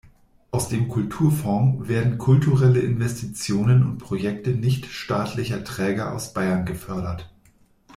Aus 0.49 0.67
dem 0.67 0.89
Kulturfonds 0.89 1.87
werden 1.87 2.17
kulturelle 2.17 2.79
Investitionen 2.79 3.83
und 3.83 3.99
Projekte 3.99 4.49
nichtstaatlicher 4.49 5.63
Träger 5.63 6.13
aus 6.15 6.33
Bayern 6.33 6.65
gefördert. 6.65 7.29